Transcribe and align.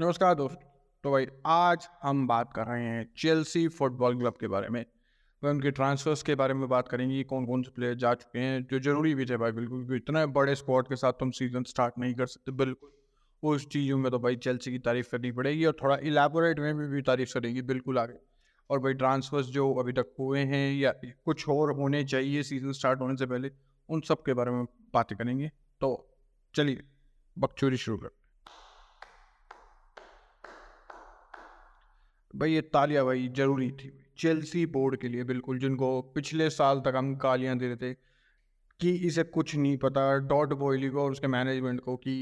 नमस्कार 0.00 0.34
दोस्त। 0.34 0.58
तो 1.04 1.10
भाई 1.10 1.26
आज 1.46 1.88
हम 2.02 2.26
बात 2.26 2.52
कर 2.52 2.66
रहे 2.66 2.84
हैं 2.84 3.12
चेल्सी 3.18 3.68
फुटबॉल 3.68 4.18
क्लब 4.18 4.34
के 4.40 4.48
बारे 4.48 4.68
में। 4.68 4.86
वह 5.44 5.50
उनके 5.50 5.70
ट्रांसफर्स 5.70 6.22
के 6.22 6.34
बारे 6.34 6.54
में 6.54 6.68
बात 6.68 6.88
करेंगे 6.88 7.22
कौन 7.24 7.46
कौन 7.46 7.62
से 7.62 7.70
प्लेयर 7.70 7.94
जा 7.94 8.14
चुके 8.14 8.38
हैं 8.38 8.62
जो 8.62 8.78
ज़रूरी 8.78 9.14
भी 9.14 9.26
थे 9.26 9.36
भाई 9.36 9.52
बिल्कुल 9.52 9.78
क्योंकि 9.78 9.96
इतने 9.96 10.26
बड़े 10.26 10.54
स्क्वाड 10.54 10.88
के 10.88 10.96
साथ 10.96 11.12
तुम 11.12 11.30
सीज़न 11.30 11.62
स्टार्ट 11.62 11.94
नहीं 11.98 12.14
कर 12.14 12.26
सकते 12.26 12.52
बिल्कुल। 12.52 12.90
उस 13.42 13.66
चीज़ों 13.68 13.98
में 13.98 14.10
तो 14.12 14.18
भाई 14.18 14.36
चेल्सी 14.36 14.70
की 14.70 14.78
तारीफ़ 14.78 15.10
करनी 15.10 15.32
पड़ेगी 15.32 15.64
और 15.64 15.76
थोड़ा 15.82 15.96
इलेबोरेट 15.96 16.58
में 16.58 16.76
भी, 16.76 16.86
भी 16.86 17.02
तारीफ़ 17.02 17.34
करेगी 17.34 17.62
बिल्कुल 17.62 17.98
आगे। 17.98 18.18
और 18.70 18.78
भाई 18.78 18.94
ट्रांसफर्स 18.94 19.46
जो 19.46 19.72
अभी 19.74 19.92
तक 19.92 20.14
हुए 20.20 20.40
हैं 20.40 20.72
या 20.74 20.92
कुछ 21.24 21.48
और 21.48 21.72
होने 21.72 22.04
चाहिए 22.04 22.42
सीज़न 22.42 22.72
स्टार्ट 22.72 23.00
होने 23.00 23.16
से 23.16 23.26
पहले 23.26 23.50
उन 23.88 24.00
सब 24.00 24.22
के 24.22 24.34
बारे 24.34 24.50
में 24.50 24.64
बातें 24.94 25.18
करेंगे। 25.18 25.48
तो 25.80 26.16
चलिए 26.54 26.82
बकचोरी 27.38 27.76
शुरू 27.76 27.96
कर 27.96 28.19
भाई 32.34 32.52
ये 32.52 32.60
तालिया 32.64 33.04
भाई 33.04 33.28
ज़रूरी 33.28 33.70
थी। 33.70 33.92
चेल्सी 34.18 34.64
बोर्ड 34.66 34.96
के 34.96 35.08
लिए 35.08 35.24
बिल्कुल, 35.24 35.58
जिनको 35.58 36.00
पिछले 36.14 36.48
साल 36.50 36.80
तक 36.80 36.94
हम 36.96 37.14
गालियाँ 37.16 37.56
दे 37.58 37.66
रहे 37.66 37.76
थे 37.76 37.92
कि 38.80 38.90
इसे 39.06 39.22
कुछ 39.24 39.54
नहीं 39.56 39.76
पता। 39.76 40.02
डॉट 40.28 40.52
बॉयली 40.54 40.88
को 40.88 41.02
और 41.02 41.10
उसके 41.12 41.26
मैनेजमेंट 41.26 41.80
को 41.80 41.96
कि 41.96 42.14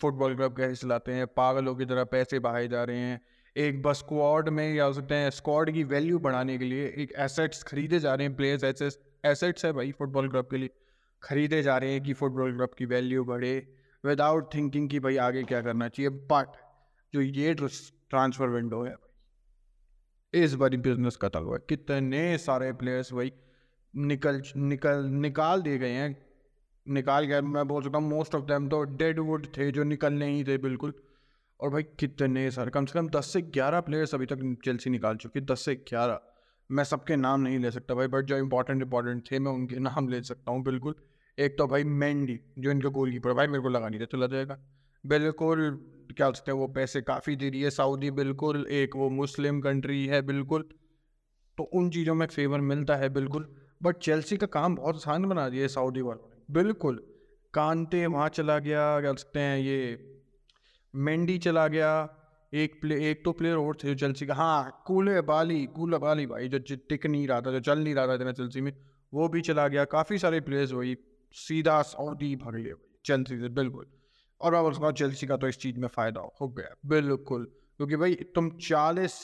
फुटबॉल 0.00 0.34
क्लब 0.36 0.56
कैसे 0.56 0.74
चलाते 0.76 1.12
हैं, 1.12 1.26
पागलों 1.26 1.74
की 1.74 1.84
तरह 1.84 2.04
पैसे 2.06 2.38
बहाए 2.38 2.68
जा 2.68 2.84
रहे 2.84 2.98
हैं। 2.98 3.20
एक 3.56 3.82
बस 3.82 3.98
स्क्वाड 3.98 4.48
में 4.48 4.74
या 4.74 4.84
हो 4.84 4.92
सकते 4.92 5.14
हैं 5.14 5.30
स्क्वाड 5.30 5.70
की 5.70 5.84
वैल्यू 5.84 6.18
बढ़ाने 6.18 6.56
के 6.58 6.64
लिए 6.64 6.86
एक 6.98 7.12
एसेट्स 7.18 7.62
खरीदे 7.62 7.98
जा 8.00 8.14
रहे 8.14 8.26
हैं 8.26 8.36
प्लेयर्स 8.36 8.64
ऐसे 8.64 8.88
एसेट्स 9.24 9.64
है 9.64 9.72
भाई 9.72 9.92
फुटबॉल 9.92 10.28
क्लब 10.28 10.48
के 10.50 10.56
लिए। 10.56 10.70
खरीदे 11.22 11.62
जा 11.62 11.76
रहे 11.78 11.92
हैं 11.92 12.02
कि 12.02 12.12
फुटबॉल 12.12 12.56
क्लब 12.56 12.74
की 12.78 12.86
वैल्यू 12.86 13.24
बढ़े। 13.24 13.52
विदाउट 14.04 14.54
थिंकिंग 14.54 14.88
कि 14.90 15.00
भाई 15.00 15.16
आगे 15.18 15.42
क्या 15.42 15.60
करना 15.62 15.88
चाहिए 15.88 16.10
बट 16.32 16.56
जो 17.14 17.20
ये 17.20 17.54
ट्रांसफ़र 17.54 18.48
विंडो 18.48 18.82
है। 18.84 18.94
इस 20.34 20.54
बारी 20.54 20.76
बिज़नेस 20.76 21.16
कतल 21.16 21.44
हुआ 21.44 21.56
कितने 21.68 22.36
सारे 22.38 22.72
प्लेयर्स 22.72 23.12
भाई 23.12 23.32
निकल 23.94 24.42
निकल, 24.56 25.04
निकाल 25.04 25.62
दिए 25.62 25.78
गए 25.78 25.90
हैं। 25.90 26.16
निकाल 26.86 27.24
गए, 27.24 27.40
मैं 27.40 27.66
बोल 27.68 27.82
सकता 27.82 27.98
हूँ 27.98 28.08
मोस्ट 28.08 28.34
ऑफ़ 28.34 28.44
देम 28.44 28.68
तो 28.68 28.82
डेड 28.96 29.18
वुड 29.20 29.46
थे 29.56 29.70
जो 29.70 29.84
निकलने 29.84 30.26
ही 30.26 30.44
थे, 30.44 30.58
बिल्कुल। 30.58 30.92
और 31.60 31.70
भाई 31.70 31.82
कितने 31.82 32.50
सारे, 32.50 32.70
कम 32.70 32.86
से 32.86 32.98
कम 32.98 33.08
दस 33.08 33.32
से 33.32 33.42
ग्यारह 33.42 33.80
प्लेयर्स 33.80 34.14
अभी 34.14 34.26
तक 34.26 34.56
चेल्सी 34.64 34.90
निकाल 34.90 35.16
चुके 35.16 35.40
दस 35.42 35.64
से 35.64 35.74
ग्यारह। 35.88 36.20
मैं 36.70 36.84
सबके 36.84 37.16
नाम 37.16 37.40
नहीं 37.40 37.58
ले 37.58 37.70
सकता 37.70 37.94
भाई 37.94 38.06
बट 38.06 38.24
जो 38.24 38.36
इंपॉर्टेंट 38.38 38.82
इंपॉर्टेंट 38.82 39.30
थे, 39.30 39.38
मैं 39.38 39.52
उनके 39.52 39.78
नाम 39.78 40.08
ले 40.08 40.22
सकता 40.22 40.52
हूँ, 40.52 40.62
बिल्कुल। 40.64 40.94
एक 41.38 41.58
तो 41.58 41.66
भाई 41.66 41.84
मैंडी 41.84 42.38
जो 42.58 42.70
इनका 42.70 42.88
गोल 42.90 43.10
कीपर 43.12 43.32
भाई 43.32 43.46
मेरे 43.46 43.62
को 43.62 43.68
लगा 43.68 43.88
नहीं 43.88 44.00
था, 44.00 44.04
चला 44.04 44.26
जाएगा। 44.26 44.58
बिल्कुल 45.04 45.70
क्या 46.12 46.30
सकते 46.30 46.50
हैं, 46.52 46.58
वो 46.58 46.66
पैसे 46.68 47.00
काफ़ी 47.02 47.36
दे 47.36 47.48
रही 47.48 47.62
है 47.62 47.70
सऊदी 47.70 48.10
बिल्कुल, 48.10 48.66
एक 48.66 48.96
वो 48.96 49.08
मुस्लिम 49.10 49.60
कंट्री 49.60 50.06
है, 50.06 50.22
बिल्कुल। 50.22 50.68
तो 51.58 51.62
उन 51.62 51.90
चीज़ों 51.90 52.14
में 52.14 52.26
फेवर 52.26 52.60
मिलता 52.60 52.96
है, 52.96 53.08
बिल्कुल। 53.08 53.48
बट 53.82 53.96
चेल्सी 53.96 54.36
का 54.36 54.46
काम 54.46 54.76
बहुत 54.76 54.96
आसान 54.96 55.24
बना 55.24 55.48
दिया 55.48 55.62
है 55.62 55.68
सऊदी 55.68 56.00
वालों 56.00 56.28
ने, 56.28 56.42
बिल्कुल। 56.50 57.02
कांते 57.54 58.06
वहाँ 58.06 58.28
चला 58.28 58.58
गया, 58.58 59.00
क्या 59.00 59.12
सकते 59.12 59.40
हैं, 59.40 59.58
ये 59.58 59.98
मेंडी 60.94 61.38
चला 61.38 61.66
गया। 61.68 61.92
एक 62.52 62.80
प्ले, 62.80 63.10
एक 63.10 63.24
तो 63.24 63.32
प्लेयर 63.32 63.56
और 63.56 63.76
थे 63.76 63.88
जो 63.88 63.94
चेल्सी 63.94 64.26
का। 64.26 64.34
हाँ 64.34 64.82
कूले 64.86 65.20
बाली 65.20 65.66
कूला 65.66 65.98
बाली 65.98 66.26
भाई, 66.26 66.48
जो 66.48 66.76
टिक 66.88 67.06
नहीं 67.06 67.26
रहा 67.28 67.40
था, 67.40 67.50
जो 67.52 67.60
चल 67.60 67.78
नहीं 67.78 67.94
रहा 67.94 68.06
था 68.06 68.14
इतना 68.14 68.32
चेल्सी 68.32 68.60
में, 68.60 68.72
वो 69.12 69.28
भी 69.28 69.40
चला 69.40 69.68
गया। 69.68 69.84
काफ़ी 69.84 70.18
सारे 70.18 70.40
प्लेयर्स 70.40 70.72
वही, 70.72 70.96
सीधा 71.34 71.80
सऊदी 71.82 72.34
भाग 72.36 72.56
लिए 72.56 72.74
चेल्सी 73.04 73.38
से, 73.38 73.48
बिल्कुल। 73.48 73.86
और 74.40 74.52
मैं 74.52 74.62
बोलूँगा, 74.62 74.90
चेल्सी 74.92 75.26
का 75.26 75.36
तो 75.36 75.48
इस 75.48 75.58
चीज़ 75.58 75.78
में 75.78 75.88
फ़ायदा 75.88 76.20
हो 76.40 76.48
गया 76.48 76.74
बिल्कुल, 76.86 77.44
क्योंकि 77.76 77.96
भाई, 77.96 78.14
तुम 78.34 78.50
चालीस 78.50 79.22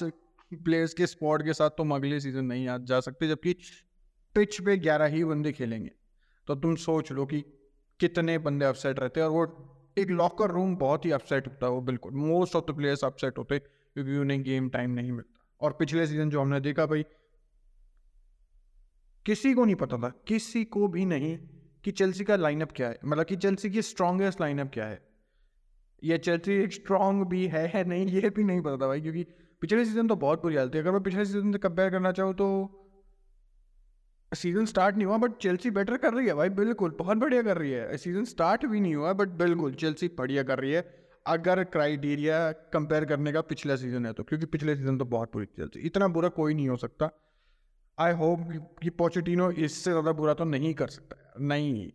प्लेयर्स 0.53 0.95
के 0.95 1.07
स्पॉट 1.07 1.43
के 1.43 1.53
साथ 1.53 1.71
तुम 1.71 1.95
अगले 1.95 2.21
सीज़न 2.21 2.45
नहीं 2.45 2.69
आ, 2.69 2.77
जा 2.79 3.01
सकते, 3.01 3.29
जबकि 3.29 3.53
पिच 4.35 4.61
पे 4.61 4.77
ग्यारह 4.77 5.07
ही 5.07 5.25
बंदे 5.25 5.53
खेलेंगे। 5.53 5.91
तो 6.49 6.55
तुम 6.55 6.75
सोच 6.77 7.13
लो 7.13 7.27
कि 7.27 7.41
कितने 8.01 8.39
बंदे 8.39 8.67
अपसेट 8.67 8.99
रहते 9.01 9.21
हैं, 9.21 9.27
और 9.27 9.47
वो 9.49 9.95
एक 9.99 10.11
लॉकर 10.11 10.51
रूम 10.51 10.77
बहुत 10.77 11.05
ही 11.05 11.11
अपसेट 11.11 11.47
होता 11.47 11.67
है 11.67 11.73
वो, 11.73 11.81
बिल्कुल। 11.81 12.13
Most 12.15 12.57
of 12.57 12.65
the 12.65 12.77
players 12.77 13.05
upset 13.05 13.39
होते 13.39 13.59
क्योंकि 13.59 14.17
उन्हें 14.17 14.43
गेम 14.43 14.69
टाइम 14.69 14.91
नहीं 14.91 15.13
मिलता। 15.13 15.57
और 15.61 15.73
पिछले 15.73 16.07
सीज़न 16.07 16.31
जो 16.31 16.41
हमने 16.41 16.61
देखा 16.61 16.87
भाई, 16.87 17.05
किसी 19.27 19.55
को 19.55 19.65
नहीं 19.65 19.75
पता 19.75 19.97
था, 19.97 20.09
किसी 20.29 20.65
को 20.65 20.89
भी 20.89 21.05
नहीं 21.05 21.37
कि 21.85 21.91
चेल्सी 21.93 22.25
का 22.25 22.37
लाइनअप 22.37 22.73
क्या 22.73 22.89
है। 22.89 22.99
मतलब 23.05 23.25
कि 23.25 23.37
चेल्सी 23.37 23.71
की 23.71 23.83
स्ट्रॉन्गेस्ट 23.83 24.41
लाइनअप 24.41 24.71
क्या 24.75 24.87
है। 24.87 25.06
ये 26.03 26.19
चेल्सी 26.19 26.67
स्ट्रॉन्ग 26.71 27.27
भी 27.27 27.47
है, 27.47 27.67
है 27.69 27.85
नहीं 27.85 28.07
ये 28.07 28.31
भी 28.31 28.45
नहीं 28.45 28.61
पता 28.61 28.77
था 28.77 28.87
भाई 28.87 29.01
क्योंकि 29.01 29.23
पिछले 29.63 29.85
सीज़न 29.85 30.09
तो 30.09 30.17
बहुत 30.17 30.43
बुरी 30.43 30.57
हालत 30.57 30.75
है 30.75 30.81
अगर 30.81 30.93
मैं 30.93 31.03
पिछले 31.03 31.25
सीज़न 31.25 31.53
से 31.53 31.59
कंपेयर 31.59 31.91
करना 31.91 32.13
चाहूँ 32.13 32.35
तो 32.35 32.49
सीज़न 34.33 34.67
स्टार्ट 34.67 34.97
नहीं 34.97 35.07
हुआ 35.07 35.17
बट 35.19 35.37
चेल्सी 35.43 35.71
बेटर 35.71 35.97
कर 35.97 36.15
रही 36.15 36.27
है 36.27 36.35
भाई 36.35 36.49
बिल्कुल 36.51 36.91
बहुत 36.99 37.19
बढ़िया 37.19 37.43
कर 37.43 37.59
रही 37.59 37.71
है। 37.71 37.97
सीज़न 37.97 38.25
स्टार्ट 38.25 38.67
भी 38.67 38.81
नहीं 38.81 38.95
हुआ 38.95 39.13
बट 39.13 39.29
बिल्कुल 39.39 39.75
चेल्सी 39.75 40.09
बढ़िया 40.19 40.43
कर 40.43 40.59
रही 40.59 40.73
है। 40.73 40.83
अगर 41.27 41.63
क्राइटेरिया 41.67 42.51
कंपेयर 42.73 43.05
करने 43.05 43.33
का 43.33 43.41
पिछला 43.43 43.77
सीज़न 43.77 44.07
है 44.07 44.13
तो 44.13 44.23
क्योंकि 44.23 44.47
पिछले 44.47 44.77
सीज़न 44.77 44.99
तो 44.99 45.05
बहुत 45.07 45.33
बुरी 45.33 45.47
चेल्सी। 45.47 45.81
इतना 45.81 46.09
बुरा 46.09 46.29
कोई 46.31 46.55
नहीं 46.55 46.69
हो 46.69 46.77
सकता। 46.77 47.11
आई 47.99 48.13
होप 48.13 48.41
कि 48.83 48.91
पोचिटिनो 48.93 49.51
इससे 49.51 49.91
ज़्यादा 49.91 50.13
बुरा 50.13 50.35
तो 50.35 50.45
नहीं 50.45 50.75
कर 50.75 50.89
सकता। 50.89 51.17
नहीं 51.41 51.91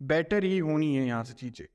बेटर 0.00 0.44
ही 0.44 0.58
होनी 0.60 0.94
है 0.94 1.06
यहाँ 1.06 1.24
से 1.24 1.34
चीज़ें। 1.34 1.66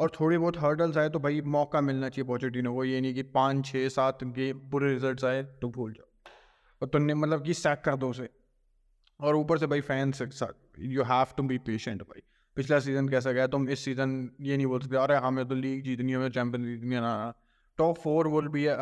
और 0.00 0.10
थोड़ी 0.10 0.38
बहुत 0.38 0.56
हर्डल्स 0.58 0.96
आए 0.96 1.08
तो 1.08 1.18
भाई 1.18 1.40
मौका 1.40 1.80
मिलना 1.80 2.08
चाहिए 2.08 2.26
पॉजिटिव 2.26 2.72
को। 2.72 2.84
ये 2.84 3.00
नहीं 3.00 3.14
कि 3.14 3.22
पाँच 3.32 3.66
छः 3.66 3.88
सात 3.88 4.24
गेम 4.24 4.60
बुरे 4.70 4.92
रिज़ल्ट 4.94 5.24
आए 5.24 5.42
तो 5.42 5.68
भूल 5.68 5.92
जाओ। 5.92 6.32
और 6.82 6.88
तुमने 6.88 7.14
मतलब 7.14 7.44
कि 7.44 7.54
सैक 7.54 7.82
कर 7.84 7.96
दो 7.96 8.08
उसे। 8.10 8.28
और 9.20 9.36
ऊपर 9.36 9.58
से 9.58 9.66
भाई 9.66 9.80
फैंस 9.80 10.20
के 10.22 10.30
साथ 10.30 10.80
you 10.80 11.02
have 11.02 11.34
to 11.36 11.42
be 11.42 11.58
patient 11.58 12.02
भाई। 12.02 12.22
पिछला 12.56 12.78
सीज़न 12.78 13.08
कैसा 13.08 13.32
गया? 13.32 13.46
तुम 13.46 13.68
इस 13.68 13.84
सीज़न 13.84 14.30
ये 14.40 14.56
नहीं 14.56 14.66
बोल 14.66 14.80
सकते, 14.80 14.96
अरे 14.96 15.16
हमें 15.16 15.46
तो 15.48 15.54
लीग 15.54 15.82
जीतनी 15.84 16.12
है 16.12 16.18
हमें 16.18 16.30
चैंपियन 16.30 16.64
जीतनी 16.64 16.94
है, 16.94 17.00
ना 17.00 17.34
top 17.78 17.98
four 17.98 18.28
will 18.28 18.48
be 18.48 18.64
a 18.66 18.76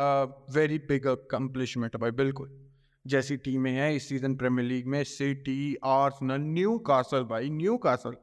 very 0.51 0.77
big 0.77 1.07
accomplishment 1.07 1.95
भाई, 1.97 2.11
बिल्कुल। 2.13 2.49
जैसी 3.05 3.37
टीमें 3.37 3.71
हैं, 3.71 3.91
इस 3.91 4.07
सीज़न 4.09 4.35
प्रीमियर 4.35 4.67
लीग 4.67 4.87
में 4.87 5.03
सिटी 5.03 5.75
आर्सनल 5.83 6.41
न्यू 6.43 6.77
कासल 6.79 7.23
भाई 7.25 7.49
Newcastle 7.77 8.15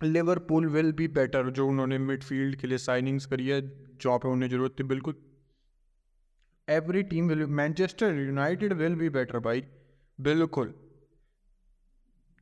Liverpool 0.00 0.66
will 0.66 0.92
be 0.92 1.06
better 1.10 1.50
जो 1.50 1.66
उन्होंने 1.68 1.98
मिडफील्ड 2.00 2.56
के 2.56 2.66
लिए 2.66 2.78
साइनिंग्स 2.78 3.26
करी 3.26 3.48
है 3.48 3.60
जहाँ 3.60 4.18
पे 4.18 4.28
उन्हें 4.28 4.48
ज़रूरत 4.50 4.74
थी, 4.78 4.84
बिल्कुल। 4.84 5.14
Every 6.68 7.02
team 7.04 7.28
will 7.28 7.44
Manchester 7.48 8.14
United 8.16 8.72
will 8.72 8.94
be 8.94 9.08
better 9.10 9.38
भाई, 9.40 9.62
बिल्कुल। 10.18 10.72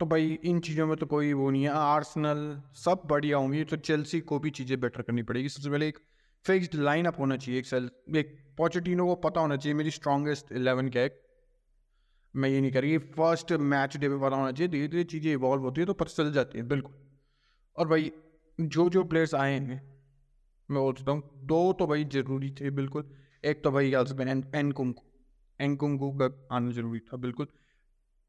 तो 0.01 0.07
भाई, 0.07 0.39
इन 0.45 0.61
चीज़ों 0.61 0.87
में 0.87 0.97
तो 0.97 1.07
कोई 1.07 1.33
वो 1.33 1.51
नहीं 1.51 1.63
है। 1.63 1.71
आर्सनल 1.71 2.61
सब 2.77 3.03
बढ़िया 3.07 3.37
होंगी 3.37 3.65
तो 3.65 3.77
चेल्सी 3.79 4.21
को 4.23 4.39
भी 4.39 4.51
चीज़ें 4.51 4.79
बेटर 4.81 5.03
करनी 5.03 5.23
पड़ेगी। 5.23 5.49
सबसे 5.49 5.71
पहले 5.71 5.89
एक 5.89 5.99
फिक्स्ड 6.45 6.75
लाइन 6.77 7.07
अप 7.07 7.19
होना 7.19 7.37
चाहिए 7.37 7.59
एक 7.61 7.67
सेल 7.67 7.91
एक 8.17 8.37
पॉचिटिनो 8.59 9.07
को 9.07 9.15
पता 9.25 9.41
होना 9.41 9.57
चाहिए, 9.57 9.75
मेरी 9.75 9.91
स्ट्रॉन्गेस्ट 9.91 10.53
इलेवन 10.53 10.91
है। 10.97 11.09
मैं 12.35 12.49
ये 12.49 12.61
नहीं 12.61 12.71
करी 12.73 12.97
फ़र्स्ट 12.99 13.53
मैच 13.53 13.97
डे 13.97 14.09
पे 14.09 14.17
पता 14.19 14.37
होना 14.37 14.53
चाहिए 14.53 14.69
धीरे 14.69 14.89
धीरे 14.89 15.05
चीज़ें 15.07 15.33
इवॉल्व 15.33 15.63
होती 15.63 15.81
है 15.81 15.87
तो 15.87 15.95
पता 15.95 16.13
चल 16.15 16.33
जाती 16.33 16.59
है, 16.59 16.65
बिल्कुल। 16.67 17.08
और 17.79 17.89
भाई 17.89 18.11
जो 18.59 18.89
जो 18.91 19.05
प्लेयर्स 19.05 19.35
आए 19.35 19.53
हैं, 19.53 19.81
मैं 20.69 20.81
बोल 20.81 20.95
सकता 20.95 21.13
हूँ, 21.13 21.23
दो 21.45 21.73
तो 21.73 21.87
भाई 21.87 22.05
ज़रूरी 22.05 22.51
थे, 22.51 22.71
बिल्कुल। 22.71 23.11
एक 23.45 23.63
तो 23.65 23.71
भाई 23.71 23.93
एन 23.93 24.45
एन 24.55 24.73
कुंकू 24.73 25.03
एन 25.61 25.77
कुंकू 25.77 26.11
का 26.13 26.29
आना 26.57 26.71
ज़रूरी 26.73 26.99
था, 27.01 27.17
बिल्कुल। 27.17 27.47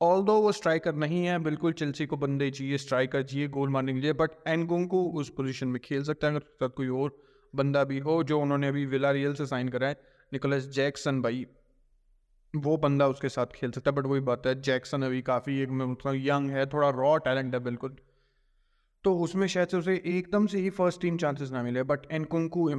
ऑल 0.01 0.21
दो 0.23 0.33
वो 0.41 0.51
स्ट्राइकर 0.51 0.95
नहीं 0.95 1.23
है, 1.25 1.37
बिल्कुल 1.39 1.73
चेल्सी 1.73 2.05
को 2.05 2.17
बंदे 2.17 2.49
चाहिए 2.51 2.77
स्ट्राइकर 2.77 3.23
चाहिए 3.23 3.47
गोल 3.47 3.69
मारने 3.69 3.93
के 3.93 3.99
लिए 3.99 4.13
बट 4.13 4.31
एन 4.47 4.65
कुंकू 4.67 5.03
उस 5.19 5.29
पोजीशन 5.29 5.67
में 5.67 5.79
खेल 5.83 6.03
सकता 6.03 6.27
है, 6.27 6.35
अगर 6.35 6.67
कोई 6.67 6.87
और 6.87 7.17
बंदा 7.53 7.83
भी 7.83 7.99
हो, 7.99 8.23
जो 8.23 8.39
उन्होंने 8.41 8.67
अभी 8.67 8.85
विला 8.85 9.11
रियल 9.11 9.33
से 9.33 9.45
साइन 9.45 9.69
करा 9.69 9.87
है 9.87 9.95
निकोलस 10.31 10.67
जैक्सन 10.69 11.21
भाई, 11.21 11.45
वो 12.53 12.75
बंदा 12.77 13.07
उसके 13.07 13.29
साथ 13.29 13.45
खेल 13.55 13.71
सकता 13.71 13.91
है 13.91 13.95
बट 13.97 14.05
वही 14.05 14.21
बात 14.21 14.47
है 14.47 14.61
जैक्सन 14.61 15.01
अभी 15.01 15.21
काफ़ी 15.21 15.59
एक, 15.59 15.69
मैं 15.69 16.13
यंग 16.17 16.49
है 16.51 16.65
थोड़ा 16.65 16.89
रॉ 16.91 17.17
टैलेंट 17.17 17.53
है, 17.53 17.59
बिल्कुल। 17.59 17.95
तो 19.03 19.15
उसमें 19.17 19.45
शायद 19.47 19.67
से 19.67 19.77
उसे 19.77 19.95
एकदम 20.07 20.45
से 20.47 20.59
ही 20.59 20.69
फ़र्स्ट 20.69 21.01
टीम 21.01 21.17
चांसेस 21.17 21.51
ना 21.51 21.63
मिले 21.63 21.83
बट 21.83 22.11
एनकुंकू 22.11 22.69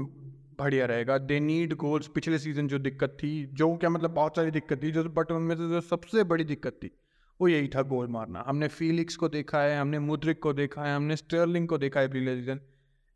बढ़िया 0.59 0.87
रहेगा। 0.87 1.17
दे 1.19 1.39
नीड 1.41 1.75
गोल्स 1.75 2.09
पिछले 2.09 2.39
सीज़न 2.39 2.67
जो 2.69 2.79
दिक्कत 2.79 3.17
थी, 3.23 3.47
जो 3.47 3.77
क्या 3.77 3.91
मतलब 3.91 4.11
बहुत 4.11 4.37
सारी 4.37 4.51
दिक्कत 4.51 4.83
थी, 4.83 4.91
जो 4.91 5.05
बट 5.05 5.31
उनमें 5.33 5.55
से 5.57 5.69
जो 5.69 5.81
सबसे 5.81 6.25
बड़ी 6.25 6.45
दिक्कत 6.45 6.79
थी, 6.83 6.91
वो 7.41 7.49
यही 7.49 7.69
था 7.69 7.83
गोल 7.83 8.09
मारना। 8.09 8.45
हमने 8.47 8.69
फीलिक्स 8.69 9.17
को 9.17 9.29
देखा 9.29 9.63
है, 9.63 9.79
हमने 9.79 9.99
मुद्रिक 9.99 10.43
को 10.43 10.53
देखा 10.53 10.83
है, 10.83 10.95
हमने 10.97 11.17
स्टर्लिंग 11.17 11.69
को 11.69 11.79
देखा 11.79 12.01
है 12.01 12.09
पिछले 12.09 12.37
सीज़न 12.37 12.61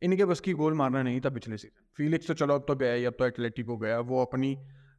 इनके 0.02 0.24
बस 0.24 0.40
की 0.40 0.52
गोल 0.52 0.74
मारना 0.74 1.02
नहीं 1.02 1.20
था 1.20 1.30
पिछले 1.30 1.56
सीज़न 1.56 1.84
फीलिक्स 1.96 2.26
तो 2.26 2.34
चलो 2.34 2.54
अब 2.54 2.64
तो 2.68 2.74
गया 2.76 2.92
ही, 2.92 3.04
अब 3.04 3.14
तो 3.18 3.26
एथलेटिक 3.26 3.66
हो 3.66 3.76
गया। 3.78 3.98
वो 4.00 4.22
अपनी 4.22 4.56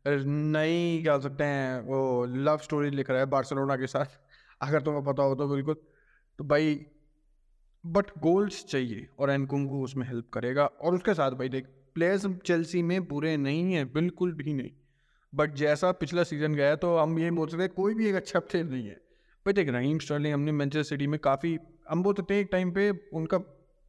नई 0.07 1.01
क्या 1.03 1.17
सकते 1.19 1.43
हैं, 1.43 1.81
वो 1.81 2.25
लव 2.25 2.57
स्टोरी 2.63 2.89
लिख 2.89 3.09
रहा 3.09 3.19
है 3.19 3.25
बार्सिलोना 3.27 3.75
के 3.75 3.87
साथ। 3.87 4.19
अगर 4.61 4.81
तुम्हें 4.81 5.03
पता 5.03 5.23
हो 5.23 5.35
तो 5.35 5.47
बिल्कुल। 5.47 5.75
तो 6.39 6.43
भाई 6.43 6.75
बट 7.85 8.05
गोल्स 8.19 8.63
चाहिए 8.65 9.07
और 9.19 9.29
एनकुंगू 9.31 9.83
उसमें 9.83 10.05
हेल्प 10.07 10.29
करेगा। 10.33 10.65
और 10.65 10.95
उसके 10.95 11.13
साथ 11.13 11.31
भाई 11.31 11.49
देख 11.49 11.65
प्लेयर्स 11.95 12.25
चेल्सी 12.45 12.81
में 12.83 13.07
बुरे 13.07 13.35
नहीं 13.37 13.73
हैं, 13.73 13.91
बिल्कुल 13.93 14.33
भी 14.33 14.53
नहीं। 14.53 14.71
बट 15.33 15.53
जैसा 15.55 15.91
पिछला 15.91 16.23
सीज़न 16.23 16.53
गया 16.53 16.75
तो 16.75 16.95
हम 16.97 17.17
ये 17.19 17.31
बोल 17.31 17.47
सकते 17.47 17.63
हैं, 17.63 17.71
कोई 17.71 17.93
भी 17.93 18.07
एक 18.07 18.15
अच्छा 18.15 18.39
प्लेयर 18.39 18.65
नहीं 18.65 18.87
है। 18.87 18.95
भाई 19.45 19.53
देख 19.53 19.69
रहीम 19.69 19.99
स्टर्लिंग 19.99 20.33
हमने 20.33 20.51
मैनचेस्टर 20.51 20.89
सिटी 20.89 21.07
में 21.07 21.19
काफ़ी, 21.19 21.57
हम 21.89 22.03
बोल 22.03 22.13
सकते 22.13 22.33
हैं 22.33 22.41
एक 22.41 22.49
टाइम 22.51 22.71
पे 22.71 22.89
उनका 23.13 23.37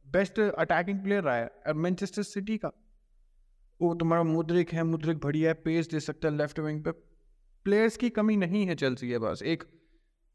बेस्ट 0.05 0.39
अटैकिंग 0.39 0.99
प्लेयर 0.99 1.23
रहा 1.23 1.35
है 1.35 1.73
मैनचेस्टर 1.75 2.23
सिटी 2.23 2.57
का। 2.57 2.71
वो 3.79 3.93
तुम्हारा 3.95 4.23
मुद्रिक 4.23 4.71
है, 4.73 4.83
मुद्रिक 4.83 5.17
बढ़िया 5.17 5.49
है 5.49 5.53
पेस 5.55 5.89
दे 5.89 5.99
सकता 5.99 6.27
है 6.27 6.37
लेफ़्ट 6.37 6.59
विंग 6.59 6.83
पे। 6.83 6.91
प्लेयर्स 7.65 7.97
की 7.97 8.09
कमी 8.09 8.37
नहीं 8.37 8.65
है 8.65 8.75
चेल्सी 8.75 9.09
के 9.09 9.19
पास। 9.19 9.41
एक 9.43 9.63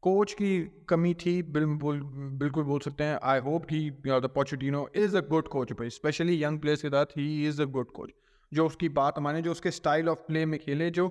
कोच 0.03 0.33
की 0.33 0.49
कमी 0.89 1.13
थी 1.15 1.41
बिल्कुल 1.43 1.99
बिल्कुल 2.39 2.63
बोल 2.63 2.79
सकते 2.79 3.03
हैं। 3.03 3.19
आई 3.23 3.39
होप 3.39 3.65
कि 3.65 3.89
Pochettino 4.07 4.87
is 4.95 5.17
a 5.17 5.21
good 5.29 5.47
coach 5.47 5.71
भाई। 5.71 5.89
स्पेशली 5.89 6.43
यंग 6.43 6.59
प्लेयर्स 6.59 6.81
के 6.81 6.89
साथ 6.89 7.17
he 7.17 7.47
is 7.47 7.61
a 7.61 7.65
good 7.65 7.91
coach 7.91 8.09
जो 8.51 8.65
उसकी 8.65 8.89
बात 8.89 9.19
माने, 9.19 9.41
जो 9.41 9.51
उसके 9.51 9.71
स्टाइल 9.71 10.09
ऑफ़ 10.09 10.19
प्ले 10.19 10.45
में 10.45 10.59
खेले, 10.59 10.89
जो, 10.89 11.07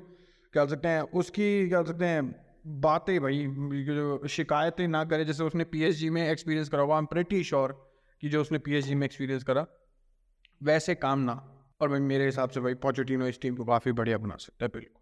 क्या 0.55 0.67
सकते 0.67 0.89
हैं, 0.89 1.03
उसकी, 1.03 1.69
क्या 1.69 1.83
सकते 1.83 2.05
हैं, 2.05 2.35
बातें 2.67 3.21
भाई 3.21 3.47
जो 3.85 4.29
शिकायतें 4.29 4.87
ना 4.89 5.05
करे, 5.05 5.25
जैसे 5.25 5.45
उसने 5.45 5.65
पीएसजी 5.65 6.11
में 6.11 6.23
एक्सपीरियंस 6.31 6.69
करा 6.69 6.83
हुआ 6.83 7.01
प्रेटी 7.01 7.45
श्योर 7.45 7.73
कि 8.23 8.29
जो 8.29 8.41
उसने 8.41 8.59
पीएसजी 8.59 8.95
में 8.95 9.05
एक्सपीरियंस 9.05 9.45
करा, 9.45 9.67
वैसे 10.63 10.95
काम 10.95 11.19
ना। 11.19 11.39
और 11.81 11.89
भाई, 11.89 12.01
मेरे 12.01 12.25
हिसाब 12.25 12.51
से 12.51 12.61
भाई 12.61 12.75
पॉजिटिनो 12.75 13.27
इस 13.27 13.41
टीम 13.41 13.57
को 13.57 13.65
काफ़ी 13.65 13.93
बढ़िया 13.93 14.19
बना 14.19 14.37
सकता 14.37 14.65
है, 14.65 14.71
बिल्कुल। 14.75 15.02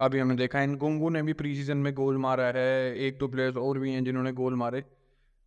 अभी 0.00 0.18
हमने 0.18 0.34
देखा 0.34 0.60
इन 0.62 0.76
गुंगू 0.76 1.08
ने 1.10 1.22
भी 1.22 1.32
प्री 1.34 1.54
सीज़न 1.54 1.76
में 1.78 1.92
गोल 1.94 2.16
मारा 2.18 2.44
है, 2.46 2.96
एक 2.96 3.18
दो 3.18 3.28
प्लेयर्स 3.28 3.56
और 3.58 3.78
भी 3.78 3.92
हैं 3.92 4.04
जिन्होंने 4.04 4.32
गोल 4.34 4.54
मारे। 4.56 4.84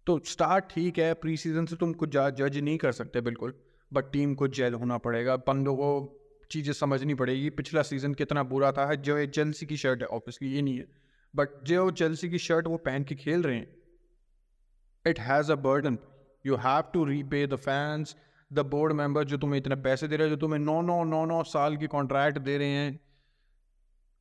तो 0.07 0.19
स्टार्ट 0.25 0.65
ठीक 0.71 0.97
है 0.99 1.13
प्री 1.15 1.37
सीज़न 1.37 1.65
से 1.65 1.75
तुम 1.75 1.93
कुछ 1.93 2.09
जज 2.09 2.57
नहीं 2.57 2.77
कर 2.77 2.91
सकते 2.93 3.21
बिल्कुल 3.21 3.53
बट 3.91 4.11
टीम 4.11 4.33
को 4.35 4.47
जेल 4.49 4.73
होना 4.75 4.97
पड़ेगा। 4.99 5.35
बंदों 5.37 5.75
को 5.75 5.89
चीज़ें 6.51 6.73
समझनी 6.73 7.13
पड़ेगी, 7.13 7.49
पिछला 7.51 7.81
सीज़न 7.83 8.13
कितना 8.13 8.43
बुरा 8.45 8.71
था, 8.71 8.93
जो 8.95 9.17
ये 9.17 9.27
चेल्सी 9.27 9.65
की 9.65 9.77
शर्ट 9.77 10.01
है 10.01 10.07
ऑब्वियसली 10.09 10.49
ये 10.49 10.61
नहीं 10.61 10.77
है। 10.77 10.85
बट 11.33 11.49
जो 11.65 11.89
चेल्सी 11.93 12.29
की 12.29 12.37
शर्ट 12.39 12.67
वो 12.67 12.77
पहन 12.79 13.03
के 13.03 13.15
खेल 13.15 13.43
रहे 13.43 13.55
हैं 13.55 13.67
it 15.05 15.19
has 15.21 15.51
a 15.51 15.55
burden 15.63 15.97
you 16.45 16.55
have 16.57 16.83
to 16.93 17.03
repay 17.05 17.45
the 17.47 17.55
fans 17.57 18.15
the 18.51 18.65
board 18.67 18.93
member 18.93 19.23
जो 19.25 19.37
तुम्हें 19.37 19.59
इतने 19.59 19.75
पैसे 19.77 20.07
दे 20.07 20.15
रहे 20.15 20.27
हैं, 20.27 20.35
जो 20.35 20.39
तुम्हें 20.39 20.59
नौ 20.61 20.81
नौ 20.83 21.03
नौ 21.05 21.23
नौ 21.25 21.41
साल 21.45 21.77
की 21.77 21.87
कॉन्ट्रैक्ट 21.87 22.37
दे 22.41 22.57
रहे 22.57 22.67
हैं 22.69 22.99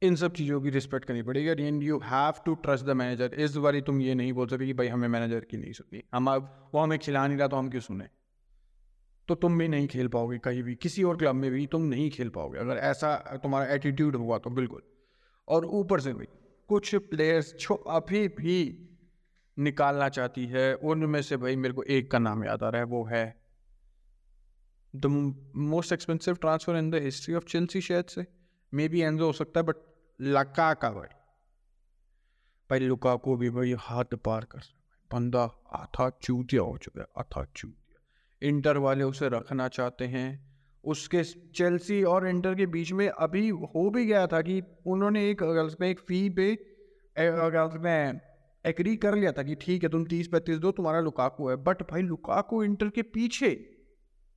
इन 0.03 0.17
सब 0.17 0.33
चीज़ों 0.33 0.61
की 0.61 0.71
रिस्पेक्ट 0.71 1.05
करनी 1.05 1.23
पड़ेगी 1.23 1.63
and 1.63 1.83
you 1.83 1.99
have 2.05 2.43
to 2.47 2.55
trust 2.55 2.85
the 2.85 2.91
manager 2.91 3.35
इस 3.35 3.57
बारी 3.57 3.81
तुम 3.81 4.01
ये 4.01 4.15
नहीं 4.15 4.33
बोल 4.33 4.47
सकते 4.47 4.67
कि 4.67 4.73
भाई 4.73 4.89
हमें 4.89 5.09
मैनेजर 5.09 5.41
की 5.41 5.57
नहीं 5.57 5.73
सुननी। 5.73 6.03
हम 6.15 6.31
अब, 6.31 6.71
वो 6.75 6.81
हमें 6.81 6.99
खिला 6.99 7.27
नहीं 7.27 7.39
रहा 7.39 7.49
तो 7.49 7.57
हम 7.57 7.71
क्यों 7.71 7.81
सुने? 7.81 8.09
तो 9.29 9.35
तुम 9.35 9.59
भी 9.59 9.69
नहीं 9.69 9.87
खेल 9.89 10.09
पाओगे 10.09 10.39
कहीं 10.39 10.63
भी, 10.63 10.75
किसी 10.75 11.03
और 11.03 11.17
क्लब 11.17 11.35
में 11.35 11.51
भी 11.51 11.67
तुम 11.67 11.83
नहीं 11.83 12.11
खेल 12.11 12.29
पाओगे। 12.29 12.59
अगर 12.59 12.77
ऐसा 12.77 13.17
तुम्हारा 13.43 13.75
एटीट्यूड 13.75 14.17
हुआ 14.17 14.39
तो 14.39 14.51
बिल्कुल। 14.51 14.83
और 15.49 15.65
ऊपर 15.65 16.01
से 16.01 16.13
भी, 16.15 16.27
कुछ 16.69 16.95
प्लेयर्स 16.95 17.55
जो 17.55 17.75
अभी 17.75 18.27
भी 18.29 18.89
निकालना 19.57 20.09
चाहती 20.09 20.47
है, 20.47 20.75
उनमें 20.75 21.23
से 21.23 21.37
भाई 21.37 21.57
मेरे 21.57 21.75
को 21.75 21.83
एक 21.83 22.11
का 22.11 22.19
नाम 22.19 22.45
याद 22.45 22.63
आ 22.63 22.69
रहा 22.69 22.81
है, 22.81 22.87
वो 22.87 23.05
है 23.05 23.25
the 24.95 25.07
most 25.57 25.93
expensive 25.93 26.35
transfer 26.35 26.77
in 26.77 26.91
the 26.91 27.03
history 27.03 27.35
of 27.35 27.45
Chelsea 27.45 27.81
शायद 27.81 28.05
से। 28.05 28.27
मे 28.73 28.89
बी 28.89 29.01
एंजो 29.01 29.27
हो 29.27 29.33
सकता 29.33 29.61
है 29.61 29.67
बट 29.67 29.77
लका 30.21 30.75
का 30.75 30.91
भाई। 30.91 31.15
भाई 32.71 32.79
लुका 32.79 33.15
को 33.17 33.37
भी 33.37 33.51
भाई 33.51 33.75
हाथ 33.79 34.15
पार 34.25 34.45
कर 34.45 34.61
बंदा 35.11 35.43
आथा 35.73 36.09
चूतिया 36.23 36.63
हो 36.63 36.77
चुका 36.79 37.01
है 37.01 37.07
आथा 37.19 37.45
चूतिया। 37.57 38.49
इंटर 38.49 38.77
वाले 38.77 39.05
उसे 39.05 39.29
रखना 39.29 39.69
चाहते 39.69 40.07
हैं। 40.07 40.53
उसके 40.85 41.23
चेल्सी 41.25 42.03
और 42.03 42.29
इंटर 42.29 42.55
के 42.55 42.67
बीच 42.67 42.93
में 42.93 43.09
अभी 43.09 43.49
हो 43.49 43.91
भी 43.91 44.07
गया 44.07 44.27
था 44.27 44.41
कि 44.43 44.63
उन्होंने 44.87 45.31
एक 45.31 45.43
में 45.81 45.89
एक 45.89 46.01
फ़ी 46.01 46.31
पे 46.31 46.53
में 47.79 48.21
एग्री 48.67 48.97
कर 48.97 49.15
लिया 49.15 49.33
था 49.33 49.43
कि 49.43 49.55
ठीक 49.55 49.83
है, 49.83 49.89
तुम 49.89 50.05
तीस 50.05 50.29
पैंतीस 50.29 50.59
दो, 50.59 50.73
तुम्हारा 50.73 51.01
लुकाकू 51.01 51.49
है। 51.49 51.57
बट 51.57 51.83
भाई 51.91 52.03
लुकाकू 52.03 52.63
इंटर 52.63 52.89
के 52.89 53.03
पीछे, 53.03 53.51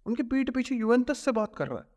उनके 0.06 0.24
पीठ 0.24 0.50
पीछे 0.50 0.75
यूएंतस 0.75 1.25
से 1.25 1.31
बात 1.31 1.56
कर 1.56 1.68
रहा 1.68 1.80
है। 1.80 1.94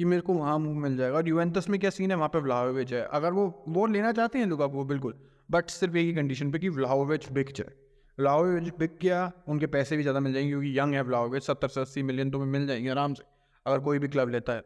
कि 0.00 0.04
मेरे 0.04 0.22
को 0.22 0.34
वहाँ 0.34 0.58
मूव 0.58 0.74
मिल 0.74 0.96
जाएगा। 0.96 1.16
और 1.16 1.28
यूएंतस 1.28 1.68
में 1.68 1.78
क्या 1.80 1.90
सीन 1.90 2.10
है? 2.10 2.16
वहाँ 2.16 2.28
पे 2.28 2.38
व्लाहोविच 2.38 2.92
है। 2.92 3.02
अगर 3.12 3.32
वो 3.32 3.42
वो 3.68 3.86
लेना 3.86 4.12
चाहते 4.12 4.38
हैं 4.38 4.46
लुकाकू 4.46 4.84
बिल्कुल। 4.84 5.14
बट 5.50 5.70
सिर्फ़ 5.70 5.96
एक 5.96 6.06
ही 6.06 6.14
कंडीशन 6.14 6.50
पे 6.50 6.58
कि 6.58 6.68
व्लाहोविच 6.68 7.30
बिक 7.32 7.52
जाए। 7.52 7.72
व्लाहोविच 8.18 8.72
बिक 8.78 8.98
गया, 9.02 9.32
उनके 9.48 9.66
पैसे 9.66 9.96
भी 9.96 10.02
ज़्यादा 10.02 10.20
मिल 10.20 10.32
जाएँगे 10.32 10.50
क्योंकि 10.50 10.78
यंग 10.78 10.94
है 10.94 11.02
व्लाहोविच। 11.02 11.42
सत्तर 11.42 11.68
से 11.68 11.80
अस्सी 11.80 12.02
मिलियन 12.02 12.30
तो 12.30 12.44
मिल 12.46 12.66
जाएँगे 12.66 12.90
आराम 12.90 13.14
से, 13.14 13.24
अगर 13.66 13.80
कोई 13.80 13.98
भी 13.98 14.08
क्लब 14.08 14.28
लेता 14.28 14.52
है। 14.52 14.62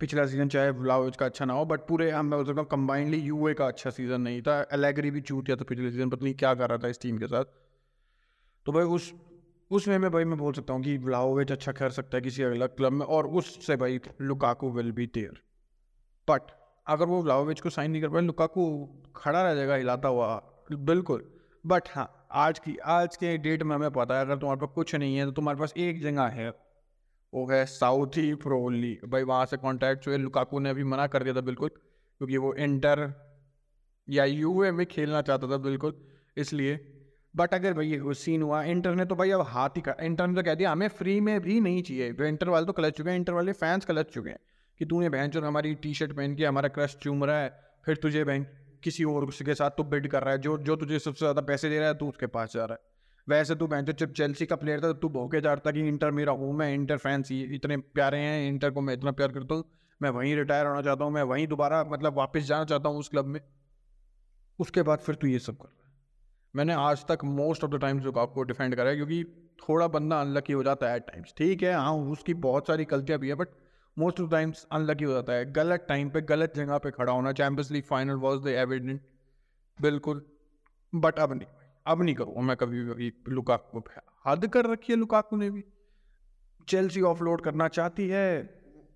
पिछला 0.00 0.26
सीज़न 0.26 0.48
चाहे 0.48 0.70
व्लाओविच 0.70 1.16
का 1.16 1.26
अच्छा 1.26 1.44
ना 1.44 1.52
हो 1.52 1.64
बट 1.64 1.80
पूरे 1.80 2.10
हम 2.10 2.26
मैं 2.26 2.44
बोलता 2.44 2.62
कंबाइंडली 2.62 3.18
यूए 3.18 3.54
का 3.54 3.66
अच्छा 3.66 3.90
सीज़न 3.90 4.20
नहीं 4.20 4.42
था। 4.42 4.60
एलेगरी 4.72 5.10
भी 5.10 5.20
चूट 5.20 5.46
गया 5.46 5.56
था 5.56 5.64
पिछले 5.64 5.90
सीज़न 5.90 6.10
पता 6.10 6.24
नहीं 6.24 6.34
क्या 6.34 6.54
कर 6.54 6.68
रहा 6.68 6.78
था 6.78 6.88
इस 6.88 7.00
टीम 7.02 7.18
के 7.18 7.26
साथ। 7.26 7.44
तो 8.66 8.72
भाई 8.72 8.84
उस 8.84 9.12
उसमें 9.70 9.98
में 9.98 10.10
भाई, 10.10 10.24
मैं 10.24 10.38
बोल 10.38 10.52
सकता 10.52 10.72
हूँ 10.72 10.82
कि 10.82 10.96
व्लाओविच 10.98 11.52
अच्छा 11.52 11.72
कर 11.72 11.90
सकता 11.90 12.16
है 12.16 12.20
किसी 12.20 12.42
अलग 12.42 12.76
क्लब 12.76 12.92
में 12.92 13.06
और 13.06 13.26
उससे 13.26 13.76
भाई 13.76 14.00
Lukaku 14.20 14.70
will 14.70 14.92
be 14.92 15.06
there 15.06 15.42
but 16.28 16.50
अगर 16.86 17.06
वो 17.06 17.22
व्लाओविच 17.22 17.60
को 17.60 17.70
साइन 17.70 17.90
नहीं 17.90 18.02
कर 18.02 18.08
पाए 18.08 18.22
लुकाकू 18.22 18.64
खड़ा 19.16 19.42
रह 19.42 19.54
जाएगा, 19.54 19.74
हिलाता 19.74 20.08
हुआ, 20.08 20.36
बिल्कुल. 20.72 21.24
बट 21.64 21.88
हाँ 21.88 22.28
आज 22.32 22.58
की, 22.58 22.76
आज 22.76 23.16
के 23.16 23.36
डेट 23.38 23.62
में 23.62 23.74
हमें 23.76 23.90
पता 23.90 24.14
है, 24.14 24.20
अगर 24.20 24.36
तुम्हारे 24.36 24.60
पास 24.60 24.70
कुछ 24.74 24.94
नहीं 24.94 25.16
है 25.16 25.24
तो 25.24 25.32
तुम्हारे 25.32 25.58
पास 25.58 25.72
एक 25.76 26.02
जगह 26.02 26.26
है. 26.30 26.48
वो 27.32 27.46
है 27.50 27.64
साउथ 27.66 28.16
ही 28.16 28.34
प्रो 28.34 28.60
भाई, 29.08 29.22
वहाँ 29.22 29.46
से 29.46 29.56
कॉन्टैक्ट 29.56 30.06
हुए 30.08 30.16
लुकाकू 30.16 30.58
ने 30.58 30.70
अभी 30.70 30.84
मना 30.84 31.06
कर 31.06 31.22
दिया 31.22 31.34
था, 31.34 31.40
बिल्कुल. 31.40 31.68
क्योंकि 31.68 32.36
वो 32.36 32.54
इंटर 32.54 33.12
या 34.08 34.24
यूए 34.24 34.70
में 34.70 34.86
खेलना 34.86 35.22
चाहता 35.22 35.50
था, 35.50 35.56
बिल्कुल. 35.56 35.94
इसलिए 36.36 36.76
बट 37.38 37.54
अगर 37.54 37.72
वो 38.00 38.14
सीन 38.16 38.42
हुआ 38.42 38.62
इंटर 38.66 38.94
ने 38.94 39.04
तो 39.04 39.14
भाई 39.14 39.30
अब 39.30 39.40
हाथ 39.48 39.76
ही 39.76 39.80
का 39.82 39.94
इंटर 40.02 40.26
ने 40.26 40.34
तो 40.34 40.42
कह 40.42 40.54
दिया, 40.54 40.72
हमें 40.72 40.88
फ्री 40.90 41.20
में 41.20 41.40
भी 41.40 41.60
नहीं 41.60 41.82
चाहिए। 41.82 42.12
जो 42.12 42.24
इंटर 42.26 42.48
वाले 42.48 42.66
तो 42.66 42.72
कलच 42.74 42.96
चुके 42.96 43.10
हैं 43.10 43.16
इंटर 43.16 43.32
वाले 43.32 43.52
फैंस 43.54 43.84
कलच 43.84 44.10
चुके 44.10 44.30
हैं 44.30 44.38
कि 44.80 44.84
तूने 44.86 45.08
बहन 45.10 45.30
चो 45.30 45.40
हमारी 45.42 45.74
टी 45.76 45.94
शर्ट 45.94 46.12
पहन 46.12 46.34
के 46.34 46.44
हमारा 46.44 46.68
क्रश 46.70 46.96
चूम 47.02 47.24
रहा 47.24 47.40
है, 47.40 47.48
फिर 47.84 47.96
तुझे 47.96 48.24
बहन 48.24 48.46
किसी 48.82 49.04
और 49.06 49.30
के 49.42 49.54
साथ 49.54 49.70
तो 49.70 49.84
बिड 49.86 50.06
कर 50.08 50.22
रहा 50.22 50.32
है। 50.32 50.38
जो 50.40 50.56
जो 50.60 50.76
तुझे 50.76 50.98
सबसे 50.98 51.18
ज़्यादा 51.18 51.42
पैसे 51.42 51.68
दे 51.70 51.78
रहा 51.78 51.88
है, 51.88 51.94
तू 51.94 52.08
उसके 52.08 52.26
पास 52.28 52.52
जा 52.54 52.64
रहा 52.64 52.74
है। 52.74 52.86
वैसे 53.28 53.54
तू 53.54 53.66
बहन 53.66 53.84
जब 53.86 54.12
चेल्सी 54.12 54.46
का 54.46 54.56
प्लेयर 54.56 54.80
था, 54.80 54.92
तू 54.94 55.08
भोके 55.10 55.40
जा 55.40 55.52
रहा 55.52 55.62
था 55.66 55.70
कि 55.72 55.88
इंटर 55.88 56.10
मेरा 56.12 56.32
हूँ, 56.34 56.52
मैं 56.54 56.72
इंटर 56.74 56.96
फैंस 56.98 57.32
इतने 57.32 57.76
प्यारे 57.76 58.18
हैं 58.18 58.48
इंटर 58.48 58.70
को 58.70 58.80
मैं 58.80 58.94
इतना 58.94 59.10
प्यार 59.12 59.32
करता 59.32 59.54
हूँ, 59.54 59.64
मैं 60.00 60.10
वहीं 60.10 60.34
रिटायर 60.36 60.66
होना 60.66 60.82
चाहता 60.82 61.04
हूँ, 61.04 61.12
मैं 61.12 61.22
वहीं 61.24 61.46
दोबारा 61.46 61.82
मतलब 61.84 62.16
वापस 62.16 62.42
जाना 62.44 62.64
चाहता 62.64 62.88
हूँ 62.88 62.98
उस 62.98 63.08
क्लब 63.08 63.26
में। 63.26 63.40
उसके 64.58 64.82
बाद 64.82 64.98
फिर 64.98 65.14
तू 65.14 65.26
ये 65.26 65.38
सब 65.40 65.56
कर 65.56 65.68
रहा 65.68 65.82
है। 65.82 65.87
मैंने 66.54 66.72
आज 66.74 67.04
तक 67.06 67.24
मोस्ट 67.24 67.64
ऑफ़ 67.64 67.70
द 67.70 67.80
टाइम्स 67.80 68.02
जो 68.02 68.12
आपको 68.12 68.42
डिफेंड 68.42 68.74
करा 68.76 68.90
है, 68.90 68.96
क्योंकि 68.96 69.24
थोड़ा 69.58 69.86
बंदा 69.88 70.20
अनलकी 70.20 70.52
हो 70.52 70.62
जाता 70.62 70.88
है 70.88 70.96
एट 70.96 71.02
टाइम्स 71.02 71.34
ठीक 71.38 71.62
है 71.62 71.72
हाँ 71.74 71.92
उसकी 72.12 72.34
बहुत 72.42 72.66
सारी 72.66 72.84
गलतियाँ 72.84 73.18
भी 73.20 73.28
है 73.28 73.34
but 73.34 73.48
most 73.96 74.20
of 74.20 74.30
times 74.30 74.66
unlucky 74.72 75.04
हो 75.04 75.12
जाता 75.12 75.32
है। 75.32 75.52
गलत 75.52 75.84
टाइम 75.88 76.10
पे, 76.10 76.20
गलत 76.22 76.52
जगह 76.56 76.78
पे 76.78 76.90
खड़ा 76.90 77.12
होना 77.12 77.32
Champions 77.32 77.70
League 77.70 77.84
final 77.84 78.14
was 78.16 78.42
the 78.44 78.48
evident 78.48 79.00
बिल्कुल। 79.78 80.22
बट 80.92 81.18
अब 81.18 81.32
नहीं 81.32 81.46
अब 81.86 82.02
नहीं 82.02 82.14
करूँगा 82.14 82.40
मैं 82.42 82.56
कभी 82.56 82.82
भी 82.84 83.12
लुकाकू 83.28 83.82
हद 84.26 84.46
कर 84.46 84.66
रखी 84.66 84.92
है 84.92 84.98
लुकाकू 84.98 85.36
ने 85.36 85.50
भी। 85.50 85.64
चेल्सी 86.68 87.00
ऑफलोड 87.02 87.40
करना 87.40 87.68
चाहती 87.70 88.08
है 88.08 88.28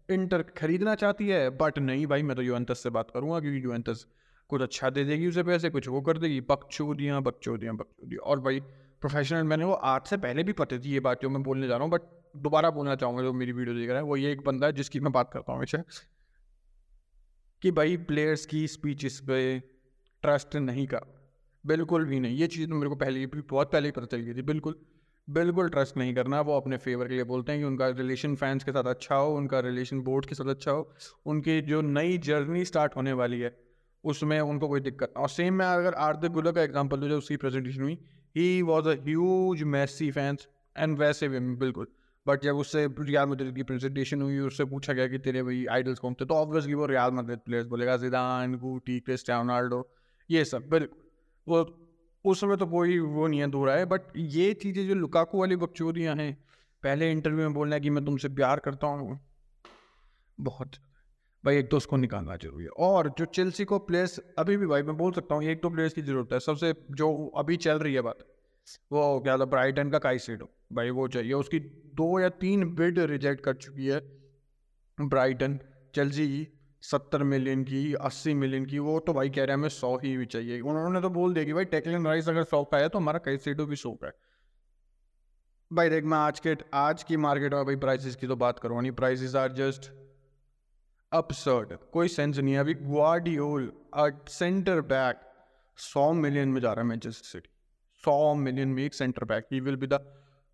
इंटर 0.08 0.42
खरीदना 0.56 0.94
चाहती 0.94 1.28
है 1.28 1.48
बट 1.50 1.78
नहीं 1.78 2.06
भाई, 2.06 2.22
मैं 2.22 2.36
तो 2.36 2.42
यूएंतस 2.42 2.82
से 2.82 2.90
बात 2.90 3.10
करूँगा, 3.10 3.40
क्योंकि 3.40 3.64
यूएंतस 3.64 4.06
कुछ 4.52 4.62
अच्छा 4.62 4.90
दे 4.90 5.04
देगी 5.04 5.26
उसे 5.26 5.42
पैसे, 5.42 5.70
कुछ 5.70 5.88
वो 5.88 6.00
कर 6.02 6.18
देगी। 6.18 6.40
बकचोदियाँ 6.40 7.22
बकचोदियाँ 7.22 7.74
बकचोदियाँ। 7.76 8.22
और 8.22 8.40
भाई 8.40 8.60
प्रोफेशनल 9.02 9.42
मैंने 9.44 9.64
वो 9.64 9.72
आज 9.72 10.06
से 10.06 10.16
पहले 10.16 10.42
भी 10.42 10.52
पता 10.52 10.78
थी 10.78 10.92
ये 10.92 11.00
बात 11.00 11.22
जो 11.22 11.30
मैं 11.30 11.42
बोलने 11.42 11.68
जा 11.68 11.76
रहा 11.76 11.84
हूँ 11.84 11.92
बट 11.92 12.02
दोबारा 12.38 12.70
बोलना 12.70 12.94
चाहूँगा 12.96 13.22
जो 13.22 13.32
मेरी 13.32 13.52
वीडियो 13.52 13.76
देख 13.76 13.88
रहा 13.88 13.98
है, 13.98 14.04
वो 14.04 14.16
ये 14.16 14.32
एक 14.32 14.44
बंदा 14.44 14.66
है 14.66 14.72
जिसकी 14.72 15.00
मैं 15.00 15.12
बात 15.12 15.30
करता 15.32 15.52
हूँ 15.52 15.58
हमेशा 15.58 15.82
कि 17.62 17.70
भाई 17.70 17.96
प्लेयर्स 17.96 18.46
की 18.46 18.66
स्पीचेस 18.68 19.20
पे 19.20 19.58
ट्रस्ट 20.24 20.56
नहीं 20.56 20.86
कर। 20.86 21.10
बिल्कुल 21.64 22.04
भी 22.04 22.20
नहीं। 22.20 22.36
ये 22.36 22.46
चीज़ 22.46 22.68
तो 22.68 22.74
मेरे 22.74 22.88
को 22.88 22.96
पहले 22.96 23.26
भी 23.26 23.40
बहुत 23.40 23.72
पहले 23.72 23.88
ही 23.88 23.92
पता 23.92 24.06
चल 24.06 24.22
गई 24.22 24.34
थी। 24.34 24.42
बिल्कुल 24.42 24.74
बिल्कुल 25.28 25.68
ट्रस्ट 25.68 25.96
नहीं 25.96 26.14
करना। 26.14 26.40
वो 26.40 26.56
अपने 26.56 26.76
फेवर 26.76 27.08
के 27.08 27.14
लिए 27.14 27.24
बोलते 27.24 27.52
हैं 27.52 27.60
कि 27.60 27.66
उनका 27.66 27.88
रिलेशन 27.88 28.34
फैंस 28.36 28.64
के 28.64 28.72
साथ 28.72 28.84
अच्छा 28.84 29.14
हो, 29.14 29.34
उनका 29.36 29.60
रिलेशन 29.60 30.00
बोर्ड 30.00 30.26
के 30.26 30.34
साथ 30.34 30.48
अच्छा 30.48 30.70
हो। 30.70 30.88
उनकी 31.26 31.60
जो 31.62 31.82
नई 31.82 32.18
जर्नी 32.18 32.64
स्टार्ट 32.64 32.96
होने 32.96 33.12
वाली 33.12 33.40
है 33.40 33.50
उसमें 34.04 34.38
उनको 34.40 34.68
कोई 34.68 34.80
दिक्कत 34.80 35.14
और 35.16 35.28
सेम 35.28 35.54
मैं 35.54 35.66
अगर 35.68 35.94
आरती 36.00 36.28
गुलर 36.30 36.52
का 36.52 36.62
एग्ज़ाम्पल 36.62 37.00
दूँ, 37.00 37.08
जो 37.08 37.18
उसकी 37.18 37.36
प्रेजेंटेशन 37.36 37.82
हुई 37.82 37.98
he 38.34 38.62
was 38.62 38.88
a 38.88 38.94
huge 39.04 39.62
Messi 39.64 40.10
fans 40.10 40.46
and 40.76 40.98
वैसे 40.98 41.28
भी, 41.28 41.40
बिल्कुल। 41.56 41.86
बट 42.26 42.42
जब 42.42 42.56
उससे 42.56 42.86
रियाल 43.00 43.28
मदद 43.28 43.54
की 43.54 43.62
प्रेजेंटेशन 43.62 44.22
हुई, 44.22 44.38
उससे 44.40 44.64
पूछा 44.64 44.92
गया 44.92 45.06
कि 45.08 45.18
तेरे 45.18 45.42
भाई 45.42 45.64
आइडल्स 45.72 45.98
कौन 45.98 46.14
थे 46.14 46.24
तो 46.24 46.34
ऑब्वियसली 46.34 46.74
वो 46.74 46.86
रियाल 46.86 47.10
मदद 47.12 47.40
प्लेयर्स 47.46 47.68
बोलेगा 47.68 47.96
जिदान 47.98 48.54
गुटी 48.58 48.98
क्रिस्टियानो 49.00 49.42
रोनाल्डो 49.42 49.88
ये 50.30 50.44
सब, 50.44 50.68
बिल्कुल। 50.68 51.00
वो, 51.46 51.64
उस 52.24 52.40
समय 52.40 52.56
तो 52.56 52.66
कोई 52.66 52.98
वो 52.98 53.26
नहीं 53.26 53.40
है, 53.40 53.46
दूर 53.50 53.70
है 53.70 53.84
बट 53.86 54.16
ये 54.16 54.52
चीज़ें 54.54 54.86
जो 54.88 54.94
लुकाकू 54.94 55.38
वाली 55.40 55.56
बकचोरियाँ 55.56 56.14
हैं, 56.16 56.32
पहले 56.82 57.10
इंटरव्यू 57.12 57.38
में 57.40 57.54
बोलना 57.54 57.74
है 57.74 57.80
कि 57.80 57.90
मैं 57.90 58.04
तुमसे 58.04 58.28
प्यार 58.30 58.60
करता 58.60 58.86
हूँ, 58.86 59.18
बहुत। 60.38 60.76
भाई 61.44 61.56
एक 61.58 61.70
तो 61.70 61.76
उसको 61.76 61.96
निकालना 61.96 62.36
ज़रूरी 62.36 62.64
है। 62.64 62.70
और 62.80 63.08
जो 63.18 63.24
चेल्सी 63.26 63.64
को 63.64 63.78
प्लेयर्स 63.80 64.18
अभी 64.38 64.56
भी 64.56 64.66
भाई 64.66 64.82
मैं 64.82 64.96
बोल 64.96 65.12
सकता 65.12 65.34
हूँ, 65.34 65.44
एक 65.44 65.62
तो 65.62 65.70
प्लेयर्स 65.70 65.94
की 65.94 66.02
ज़रूरत 66.02 66.32
है। 66.32 66.40
सबसे 66.40 66.72
जो 66.92 67.26
अभी 67.36 67.56
चल 67.58 67.78
रही 67.78 67.94
है 67.94 68.00
बात, 68.00 68.18
वो 68.92 69.20
क्या 69.20 69.36
था 69.38 69.44
ब्राइटन 69.46 69.90
का 69.90 69.98
काई 69.98 70.18
हो 70.30 70.48
भाई 70.72 70.90
वो 70.92 71.06
चाहिए, 71.08 71.32
उसकी 71.34 71.58
दो 71.94 72.18
या 72.20 72.28
तीन 72.40 72.64
बिड 72.74 72.98
रिजेक्ट 73.00 73.44
कर 73.44 73.54
चुकी 73.56 73.86
है 73.86 74.00
ब्राइटन 74.98 75.58
चेल्सी 75.94 76.26
की 76.28 76.46
सत्तर 76.82 77.22
मिलियन 77.24 77.62
की, 77.64 77.92
अस्सी 77.94 78.34
मिलियन 78.34 78.64
की, 78.66 78.78
वो 78.80 78.98
तो 79.00 79.12
भाई 79.12 79.30
कह 79.30 79.44
रहे 79.44 79.46
हैं 79.46 79.54
हमें 79.54 79.68
सौ 79.70 79.96
ही 79.96 80.16
भी 80.16 80.26
चाहिए। 80.26 80.60
उन्होंने 80.62 81.00
तो 81.00 81.10
बोल 81.10 81.34
दिया 81.34 81.44
कि 81.44 81.52
भाई 81.52 81.64
टेकलिन 81.66 82.06
राइस 82.06 82.28
अगर 82.28 82.44
सौ 82.44 82.62
का 82.64 82.78
है 82.78 82.88
तो 82.88 82.98
हमारा 82.98 83.18
कई 83.24 83.36
सीटों 83.38 83.66
भी 83.66 83.76
सौ 83.76 83.90
का 83.92 84.06
है। 84.06 84.12
भाई 85.70 85.88
देख 85.88 86.04
मैं 86.04 86.18
आज 86.18 86.40
के, 86.40 86.56
आज 86.74 87.02
की 87.02 87.16
मार्केट 87.18 87.54
में 87.54 87.64
भाई 87.64 87.76
प्राइसेस 87.78 88.16
की 88.16 88.26
तो 88.26 88.36
बात 88.36 88.58
करूँ 88.58 88.80
नहीं। 88.82 88.92
प्राइसेस 88.94 89.34
आर 89.36 89.52
जस्ट 89.54 89.90
अपसर्ड 91.12 91.76
कोई 91.92 92.08
सेंस 92.08 92.38
नहीं 92.38 92.54
है। 92.54 92.60
अभी 92.60 92.74
ग्वाडियोल 92.76 93.72
सेंटर 94.30 94.80
बैक 94.88 95.20
सौ 95.78 96.12
मिलियन 96.14 96.48
में 96.48 96.60
जा 96.60 96.72
रहा 96.72 96.82
है 96.82 96.88
मैनचेस्टर 96.88 97.28
सिटी 97.28 97.48
सौ 98.04 98.34
मिलियन 98.36 98.68
में 98.68 98.82
एक 98.84 98.94
centre 98.94 99.24
back 99.24 99.46
he 99.52 99.60
will 99.60 99.76
be 99.76 99.86
the 99.86 99.98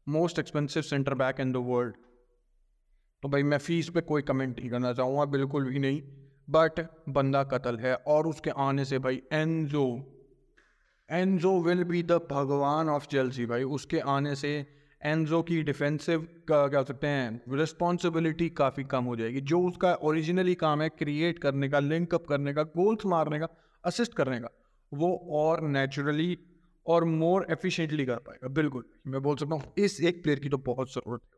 most 0.07 0.39
expensive 0.39 0.83
centre 0.85 1.15
back 1.15 1.41
in 1.41 1.53
the 1.53 1.57
world 1.67 1.95
तो 3.23 3.29
भाई 3.29 3.43
मैं 3.43 3.59
फ़ीस 3.59 3.89
पे 3.89 4.01
कोई 4.03 4.23
कमेंट 4.23 4.59
नहीं 4.59 4.71
करना 4.71 4.93
चाहूँगा, 4.93 5.25
बिल्कुल 5.27 5.65
भी 5.65 5.79
नहीं। 5.79 6.03
बट 6.49 6.81
बंदा 7.09 7.43
कत्ल 7.45 7.79
है 7.79 7.95
और 8.09 8.27
उसके 8.27 8.51
आने 8.59 8.85
से 8.85 8.99
भाई 8.99 9.23
Enzo 9.33 9.87
Enzo 11.09 11.53
will 11.63 11.83
be 11.85 12.03
the 12.03 12.21
भगवान 12.31 12.89
ऑफ़ 12.89 13.07
जेल्सी 13.11 13.47
भाई। 13.47 13.63
उसके 13.77 14.01
आने 14.09 14.35
से 14.37 14.51
एनजो 15.03 15.41
की 15.43 15.63
डिफेंसिव 15.63 16.27
क्या 16.51 16.83
सकते 16.83 17.07
हैं 17.07 17.57
रिस्पॉन्सिबिलिटी 17.57 18.49
काफ़ी 18.51 18.85
कम 18.85 19.05
हो 19.05 19.17
जाएगी। 19.17 19.41
जो 19.41 19.61
उसका 19.61 19.93
ओरिजिनली 20.03 20.55
काम 20.55 20.83
है 20.83 20.89
क्रिएट 20.89 21.39
करने 21.39 21.69
का 21.69 21.79
लिंकअप 21.79 22.27
करने 22.27 22.55
का 22.55 22.63
गोल्स 22.63 23.07
मारने 23.07 23.39
का 23.39 23.49
असिस्ट 23.85 24.15
करने 24.15 24.39
का, 24.41 24.49
वो 24.93 25.15
और 25.33 25.63
नेचुरली 25.63 26.39
और 26.87 27.05
मोर 27.05 27.47
एफिशिएंटली 27.51 28.07
कर 28.07 28.17
पाएगा। 28.17 28.49
बिल्कुल, 28.49 28.85
मैं 29.07 29.23
बोल 29.23 29.37
सकता 29.37 29.55
हूँ, 29.55 29.73
इस 29.79 30.01
एक 30.01 30.23
प्लेयर 30.23 30.39
की 30.39 30.49
तो 30.49 30.59
बहुत 30.59 30.93
ज़रूरत 30.93 31.21
है। 31.25 31.37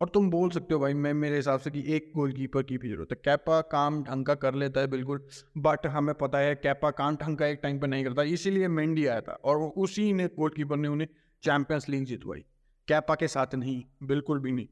और 0.00 0.08
तुम 0.08 0.30
बोल 0.30 0.50
सकते 0.50 0.74
हो 0.74 0.80
भाई, 0.80 0.94
मैं, 0.94 1.12
मेरे 1.14 1.36
हिसाब 1.36 1.60
से 1.60 1.70
कि 1.70 1.82
एक 1.86 2.12
गोलकीपर 2.16 2.62
की 2.62 2.78
भी 2.78 2.88
ज़रूरत 2.88 3.12
है। 3.12 3.16
कैपा 3.24 3.60
काम 3.60 4.02
ढंग 4.04 4.26
का 4.26 4.34
कर 4.34 4.54
लेता 4.54 4.80
है, 4.80 4.86
बिल्कुल 4.86 5.26
बट 5.58 5.86
हमें 5.86 6.14
पता 6.14 6.38
है 6.38 6.54
कैपा 6.54 6.90
काम 6.90 7.16
ढंग 7.16 7.36
का 7.36 7.46
एक 7.46 7.60
टाइम 7.62 7.78
पर 7.78 7.88
नहीं 7.88 8.04
करता। 8.04 8.22
इसीलिए 8.22 8.68
मेंडी 8.68 9.06
आया 9.06 9.20
था 9.20 9.32
और 9.44 9.56
उसी 9.78 10.12
ने 10.12 10.26
गोलकीपर 10.28 10.76
ने 10.76 10.88
उन्हें 10.88 11.08
चैंपियंस 11.42 11.88
लीग 11.88 12.04
जितवाई। 12.04 12.44
कैपा 12.88 13.14
के 13.14 13.28
साथ 13.28 13.54
नहीं, 13.54 13.84
बिल्कुल 14.02 14.38
भी 14.40 14.52
नहीं। 14.52 14.68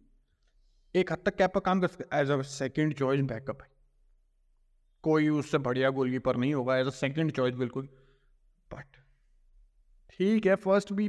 एक 0.94 1.12
हद 1.12 1.18
तक 1.26 1.37
कैपा 1.37 1.61
काम 1.61 1.80
कर 1.80 1.88
सकता 1.88 2.18
as 2.20 2.30
a 2.30 2.40
second 2.42 2.94
choice 2.94 3.20
backup 3.23 3.62
है। 3.62 3.68
कोई 5.04 5.28
उससे 5.30 5.58
बढ़िया 5.58 5.90
गोलकीपर 5.90 6.37
नहीं 6.37 6.54
होगा 6.54 6.76
एज 6.76 6.87
अ 6.87 6.90
सेकेंड 6.90 7.32
चॉइस 7.32 7.54
बिल्कुल। 7.54 7.88
बट 8.70 8.96
ठीक 10.11 10.46
है 10.46 10.54
फ़र्स्ट 10.56 10.92
भी 10.92 11.08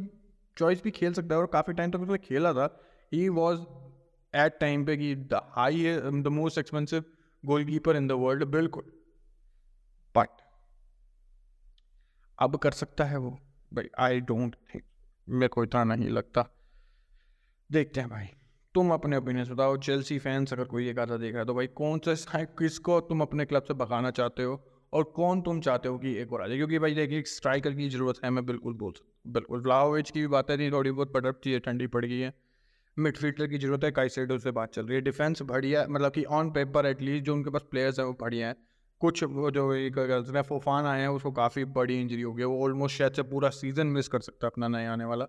चॉइस 0.57 0.83
भी 0.83 0.91
खेल 0.91 1.13
सकता 1.13 1.35
है, 1.35 1.41
और 1.41 1.47
काफ़ी 1.47 1.73
टाइम 1.73 1.91
तक 1.91 1.99
उसने 1.99 2.17
खेला 2.17 2.53
था। 2.53 2.65
ही 3.11 3.27
वॉज़ 3.29 3.59
एट 4.33 4.57
टाइम 4.59 4.85
पे 4.85 4.97
कि 4.97 5.13
the 5.15 5.41
high 5.51 5.95
the 5.97 6.27
most 6.31 6.57
expensive 6.57 7.03
goalkeeper 7.65 7.95
in 7.95 8.07
the 8.07 8.11
world 8.17 8.43
बिल्कुल। 8.47 8.91
बट 10.15 10.41
अब 12.39 12.57
कर 12.57 12.71
सकता 12.73 13.05
है 13.05 13.17
वो। 13.17 13.31
भाई 13.71 13.89
आई 13.99 14.19
डोंट 14.21 14.55
थिंक 14.73 14.83
मेरे 15.27 15.47
को 15.47 15.63
इतना 15.63 15.83
नहीं 15.83 16.09
लगता। 16.09 16.45
देखते 17.69 17.99
हैं 17.99 18.09
भाई। 18.09 18.25
तुम 18.75 18.91
अपने 18.93 19.17
ओपिनियन 19.17 19.45
बताओ। 19.45 19.75
चेल्सी 19.77 20.17
फैंस 20.19 20.53
अगर 20.53 20.63
कोई 20.63 20.87
एक 20.89 20.99
आधा 20.99 21.15
देख 21.17 21.31
रहा 21.31 21.39
है 21.39 21.45
तो 21.45 21.53
भाई 21.53 21.67
कौन 21.77 21.99
सा 22.05 22.43
किसको 22.59 22.99
तुम 23.01 23.21
अपने 23.21 23.45
क्लब 23.45 23.63
से 23.63 23.73
भगाना 23.73 24.11
चाहते 24.11 24.43
हो? 24.43 24.61
और 24.93 25.03
कौन 25.15 25.41
तुम 25.41 25.59
चाहते 25.61 25.89
हो 25.89 25.97
कि 25.97 26.13
एक 26.17 26.33
और 26.33 26.41
आ 26.41 26.47
जाए? 26.47 26.57
क्योंकि 26.57 26.79
भाई 26.79 26.93
देखिए 26.93 27.19
एक 27.19 27.27
स्ट्राइकर 27.27 27.73
की 27.73 27.89
ज़रूरत 27.89 28.19
है, 28.25 28.29
मैं 28.29 28.45
बिल्कुल 28.45 28.73
बोल 28.73 28.91
सकता 28.91 29.31
बिल्कुल। 29.31 29.61
व्लाओविच 29.61 30.11
की 30.11 30.19
भी 30.21 30.27
बातें 30.27 30.57
थी 30.59 30.69
थोड़ी 30.71 30.91
बहुत 30.91 31.11
पटप 31.13 31.39
चीज़ें 31.43 31.59
ठंडी 31.61 31.87
पड़ 31.87 32.05
गई 32.05 32.19
है। 32.19 32.33
मिडफील्डर 32.97 33.47
की 33.47 33.57
ज़रूरत 33.57 33.83
है 33.83 33.91
कई 33.91 34.09
साइडों 34.09 34.37
से 34.37 34.51
बात 34.51 34.73
चल 34.73 34.85
रही 34.85 34.95
है। 34.95 35.01
डिफेंस 35.01 35.41
बढ़िया 35.43 35.85
मतलब 35.89 36.11
कि 36.11 36.23
ऑन 36.31 36.51
पेपर 36.51 36.85
एटलीस्ट 36.85 37.25
जो 37.25 37.33
उनके 37.33 37.49
पास 37.49 37.65
प्लेयर्स 37.71 37.99
हैं, 37.99 38.05
वो 38.05 38.13
बढ़िया 38.21 38.47
हैं। 38.47 38.55
कुछ 39.01 39.23
वो 39.25 39.51
जो 39.51 39.73
एक 39.73 40.43
फोफान 40.49 40.85
आए 40.85 41.01
हैं, 41.01 41.07
उसको 41.09 41.31
काफ़ी 41.33 41.65
बड़ी 41.73 41.99
इंजरी 42.01 42.21
हो 42.21 42.33
गई 42.33 42.43
वो 42.43 42.63
ऑलमोस्ट 42.63 42.97
शायद 42.97 43.13
से 43.13 43.23
पूरा 43.25 43.49
सीज़न 43.51 43.87
मिस 43.89 44.07
कर 44.07 44.19
सकता 44.21 44.47
है 44.47 44.51
अपना 44.51 44.67
नया 44.69 44.93
आने 44.93 45.05
वाला। 45.05 45.27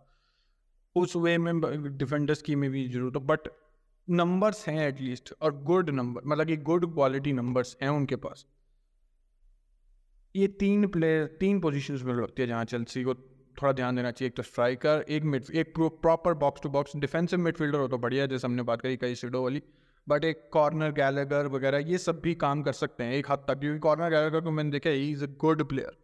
उस 0.96 1.16
वे 1.16 1.36
में 1.38 1.60
डिफेंडर्स 1.98 2.42
की 2.42 2.54
में 2.54 2.70
भी 2.70 2.88
ज़रूरत 2.88 3.16
हो 3.16 3.20
बट 3.22 3.48
नंबर्स 4.08 4.66
हैं 4.68 4.86
एटलीस्ट 4.88 5.32
और 5.42 5.62
गुड 5.64 5.90
नंबर 5.90 6.22
मतलब 6.26 6.46
कि 6.46 6.56
गुड 6.68 6.92
क्वालिटी 6.94 7.32
नंबर्स 7.32 7.76
हैं 7.82 7.88
उनके 7.90 8.16
पास। 8.18 8.46
ये 10.34 10.46
तीन 10.60 10.86
प्लेयर 10.88 11.26
तीन 11.40 11.60
पोजीशंस 11.60 12.02
में 12.02 12.14
लगती 12.14 12.42
है 12.42 12.48
जहाँ 12.48 12.64
चेल्सी 12.64 13.02
को 13.04 13.14
थोड़ा 13.14 13.72
ध्यान 13.72 13.96
देना 13.96 14.10
चाहिए, 14.10 14.28
एक 14.28 14.36
तो 14.36 14.42
स्ट्राइकर 14.42 15.04
एक 15.08 15.22
मिड 15.24 15.44
एक 15.52 15.78
proper 15.78 16.34
box 16.36 16.62
to 16.62 16.68
box 16.68 16.96
defensive 16.96 17.38
midfielder 17.40 17.78
हो 17.78 17.88
तो 17.88 17.98
बढ़िया 17.98 18.22
है, 18.22 18.28
जैसे 18.28 18.46
हमने 18.46 18.62
बात 18.62 18.80
करी, 18.80 18.96
कई 18.96 19.14
सीडो 19.14 19.42
वाली 19.42 19.62
बट 20.06 20.24
एक 20.24 20.48
कॉर्नर 20.52 20.92
गैलेगर 20.92 21.46
वगैरह, 21.48 21.78
ये 21.78 21.98
सब 21.98 22.20
भी 22.20 22.34
काम 22.36 22.62
कर 22.62 22.72
सकते 22.72 23.04
हैं 23.04 23.12
एक 23.14 23.30
हद 23.30 23.44
तक, 23.48 23.58
क्योंकि 23.60 23.78
कॉर्नर 23.78 24.10
गैलेगर 24.10 24.40
को 24.40 24.50
मैंने 24.50 24.70
देखा 24.70 24.90
he 24.90 25.10
is 25.10 25.24
a 25.24 25.28
good 25.40 25.68
player 25.68 25.96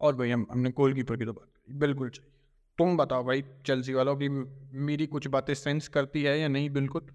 और 0.00 0.16
भाई 0.16 0.30
हम, 0.30 0.46
हमने 0.52 0.70
गोल 0.72 0.94
कीपर 0.94 1.16
की 1.16 1.24
तो 1.24 1.32
बात 1.32 1.46
करी, 1.46 1.78
बिल्कुल 1.78 2.10
चाहिए 2.10 2.32
तुम 2.78 2.96
बताओ 2.96 3.24
भाई 3.24 3.42
चलसी 3.66 3.92
वालों 3.92 4.16
की 4.16 4.28
मेरी 4.80 5.06
कुछ 5.06 5.26
बातें 5.28 5.54
सेंस 5.54 5.88
करती 5.88 6.22
है 6.22 6.38
या 6.40 6.48
नहीं? 6.48 6.68
बिल्कुल। 6.70 7.06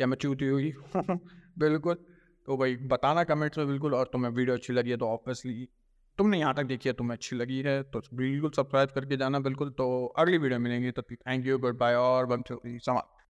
या 0.00 0.06
मैं 0.06 0.16
चूती 0.16 0.46
होगी? 0.48 0.72
बिल्कुल। 1.58 1.94
तो 2.48 2.56
भाई, 2.56 2.76
बताना 2.86 3.24
कमेंट्स 3.24 3.58
में 3.58 3.66
बिल्कुल, 3.66 3.94
और 3.94 4.10
तुम्हें 4.12 4.30
वीडियो 4.32 4.56
अच्छी 4.56 4.72
लगी 4.72 4.90
है 4.90 4.96
तो 4.96 5.08
ऑब्वियसली 5.08 5.68
तुमने 6.18 6.38
यहाँ 6.38 6.54
तक 6.54 6.64
देखी 6.64 6.88
है, 6.88 6.92
तुम्हें 6.94 7.16
अच्छी 7.16 7.36
लगी 7.36 7.60
है 7.62 7.82
तो 7.84 8.02
बिल्कुल 8.14 8.50
सब्सक्राइब 8.50 8.88
करके 8.94 9.16
जाना 9.16 9.38
बिल्कुल। 9.40 9.70
तो 9.72 10.04
अगली 10.18 10.38
वीडियो 10.38 10.58
मिलेंगे 10.60 10.90
तो 10.92 11.02
थैंक 11.02 11.46
यू 11.46 11.58
गुड 11.58 11.78
बाय 11.78 11.94
और 11.96 12.26
बम 12.26 12.42
समाप्त। 12.50 13.13